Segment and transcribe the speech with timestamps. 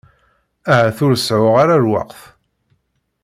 [0.73, 2.19] Ahat ur seεεuɣ ara lweqt.